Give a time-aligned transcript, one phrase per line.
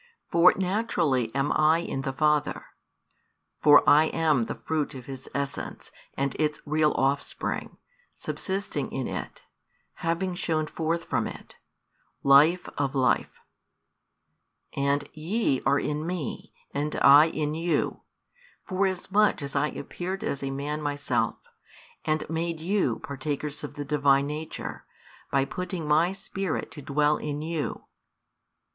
[0.31, 2.65] For naturally am I in the Father
[3.61, 7.77] for I am the Fruit of His Essence and Its real Offspring,
[8.15, 9.43] subsisting in It,
[10.01, 11.55] having shone forth from It,
[12.23, 13.41] Life of Life
[14.73, 18.01] and ye are in Me and I in you,
[18.65, 21.35] forasmuch as I appeared as a man Myself,
[22.05, 24.83] and made you partakers of the Divine Nature
[25.29, 27.85] by putting My Spirit to dwell in you.